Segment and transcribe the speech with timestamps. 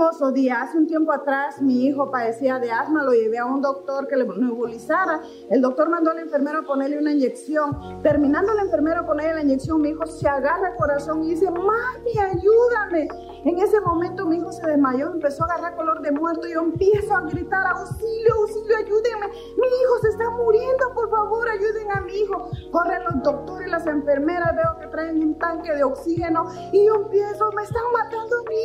[0.00, 0.62] hermoso día.
[0.62, 4.16] Hace un tiempo atrás mi hijo padecía de asma, lo llevé a un doctor que
[4.16, 5.20] le nebulizara.
[5.50, 8.00] El doctor mandó a la enfermera a ponerle una inyección.
[8.02, 11.50] Terminando la enfermera a ponerle la inyección, mi hijo se agarra el corazón y dice,
[11.50, 13.08] mami, ayúdame.
[13.44, 16.60] En ese momento mi hijo se desmayó, empezó a agarrar color de muerto y yo
[16.60, 19.28] empiezo a gritar, auxilio, auxilio, ayúdenme.
[19.28, 22.50] Mi hijo se está muriendo, por favor, ayuden a mi hijo.
[22.70, 27.50] Corren los doctores las enfermeras, veo que traen un tanque de oxígeno y yo empiezo,
[27.52, 28.59] me están matando a mi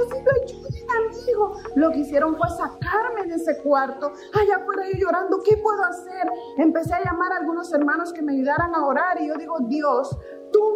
[0.00, 1.52] auxilio, ayuden a mi hijo.
[1.76, 6.28] Lo que hicieron fue sacarme de ese cuarto, allá afuera yo llorando, ¿qué puedo hacer?
[6.58, 10.16] Empecé a llamar a algunos hermanos que me ayudaran a orar y yo digo, Dios,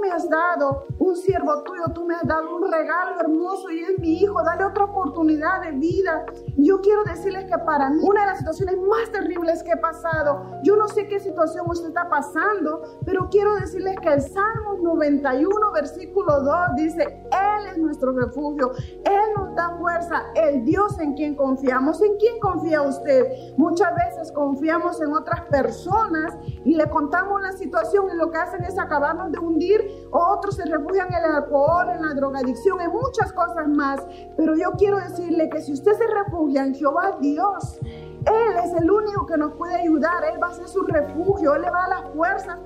[0.05, 3.99] me has dado un siervo tuyo, tú me has dado un regalo hermoso y es
[3.99, 6.25] mi hijo, dale otra oportunidad de vida.
[6.57, 10.61] Yo quiero decirles que para mí una de las situaciones más terribles que he pasado,
[10.63, 15.73] yo no sé qué situación usted está pasando, pero quiero decirles que el Salmo 91,
[15.73, 18.73] versículo 2 dice, Él es nuestro refugio,
[19.05, 22.01] Él nos da fuerza, el Dios en quien confiamos.
[22.03, 23.55] ¿En quién confía usted?
[23.57, 28.65] Muchas veces confiamos en otras personas y le contamos la situación y lo que hacen
[28.65, 33.33] es acabarnos de hundir otros se refugian en el alcohol, en la drogadicción, en muchas
[33.33, 34.01] cosas más.
[34.37, 38.91] Pero yo quiero decirle que si usted se refugia en Jehová Dios, Él es el
[38.91, 41.89] único que nos puede ayudar, Él va a ser su refugio, Él le va a
[41.89, 42.59] las fuerzas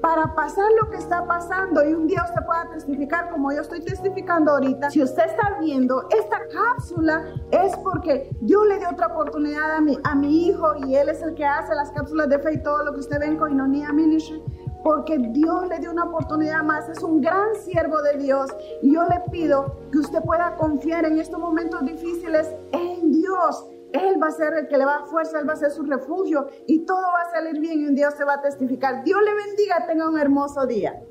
[0.00, 3.80] para pasar lo que está pasando y un día usted pueda testificar como yo estoy
[3.80, 4.90] testificando ahorita.
[4.90, 6.27] Si usted está viendo esta
[6.58, 11.08] cápsula es porque Dios le dio otra oportunidad a mi, a mi hijo y él
[11.08, 13.36] es el que hace las cápsulas de fe y todo lo que usted ve en
[13.36, 14.42] Coinonía Ministry
[14.82, 18.50] porque Dios le dio una oportunidad más, es un gran siervo de Dios.
[18.80, 23.66] Y yo le pido que usted pueda confiar en estos momentos difíciles en Dios.
[23.92, 25.82] Él va a ser el que le va a fuerza, Él va a ser su
[25.82, 29.02] refugio y todo va a salir bien y un día se va a testificar.
[29.02, 31.02] Dios le bendiga, tenga un hermoso día.